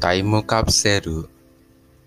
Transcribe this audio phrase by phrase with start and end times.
[0.00, 1.28] タイムカプセル。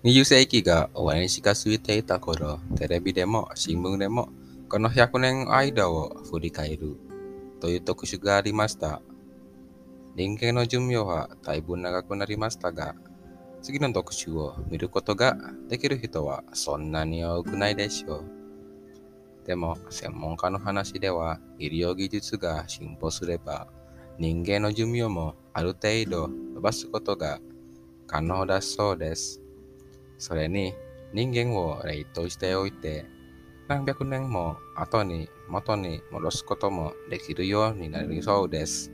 [0.06, 4.30] 20世紀が終わりに近づいていた頃、テレビでも新聞でも、
[4.70, 6.96] この100年間を振り返る
[7.60, 9.02] という特集がありました。
[10.16, 12.96] 人間の寿命はだいぶ長くなりましたが、
[13.62, 15.36] 次の特集を見ることが
[15.68, 18.26] できる人はそんなに多くないでしょう。
[19.46, 23.68] でも、専門家の話では、医療技術が進歩すれば、
[24.18, 27.40] 人間の寿命もある程度伸ばすことが
[28.12, 29.42] 可能だそうです。
[30.18, 30.76] それに
[31.14, 33.06] 人間を冷凍しておいて
[33.70, 38.92] 何百年も後に元に戻すこともできるようになりそうです。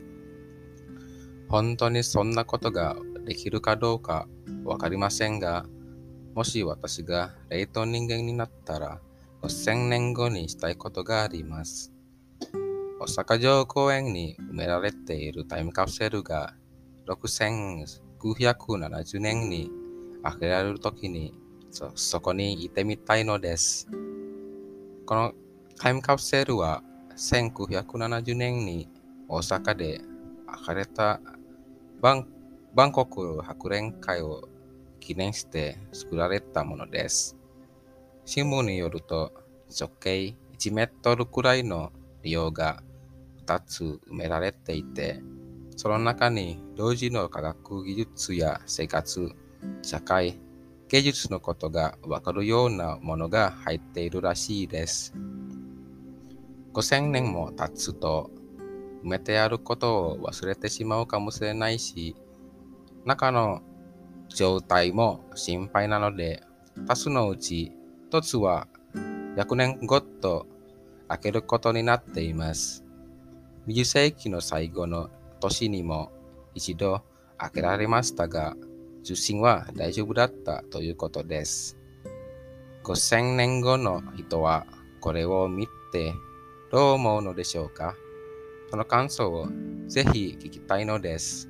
[1.49, 2.95] 本当にそんなことが
[3.25, 4.27] できるかどうか
[4.63, 5.65] わかりませんが、
[6.35, 9.01] もし私が冷凍人間になったら
[9.41, 11.91] 5000年後にしたいことがあります。
[12.99, 16.53] 大阪城公園に埋められているタイムカプセルが
[18.19, 19.71] 6970年に
[20.23, 21.33] 開けられるときに
[21.71, 23.87] そそこにいてみたいのです。
[25.05, 25.33] この
[25.77, 26.83] タイムカプセルは
[27.15, 28.89] 1970年に
[29.27, 30.01] 大阪で
[30.45, 31.19] 開かれた
[32.01, 32.27] バン
[32.73, 34.47] バンコク博覧会を
[34.99, 37.37] 記念して作られたものです。
[38.25, 39.31] 新聞によると
[39.79, 41.91] 直径1メートルくらいの
[42.23, 42.83] 利用が
[43.45, 45.21] 2つ埋められていて、
[45.77, 49.31] その中に同時の科学技術や生活、
[49.83, 50.39] 社会、
[50.89, 55.13] 芸術のことがわかるようなものが入っているらしいです。
[56.73, 58.31] 5000年も経つと
[59.03, 62.15] 埋めてあることを忘れてしまうかもしれないし、
[63.05, 63.61] 中の
[64.29, 66.41] 状態も心配なので、
[66.87, 67.71] 多数のうち
[68.09, 68.67] 1つは
[69.35, 70.47] 100年後と
[71.07, 72.83] 開けることになっています。
[73.67, 76.11] 20世紀の最後の年にも
[76.53, 77.01] 一度
[77.37, 78.55] 開けられましたが、
[79.03, 81.77] 受信は大丈夫だったということです。
[82.83, 84.65] 5000年後の人は
[85.01, 86.13] これを見て
[86.71, 87.95] どう思うのでしょうか？
[88.69, 89.47] その感想を
[89.87, 91.49] ぜひ聞きたいのです。